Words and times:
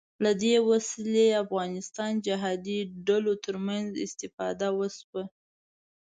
له 0.23 0.31
دې 0.43 0.55
وسلې 0.69 1.27
افغانستان 1.43 2.11
جهادي 2.25 2.79
ډلو 3.07 3.33
تر 3.45 3.55
منځ 3.67 3.87
استفاده 4.05 4.67
وشوه 4.79 5.23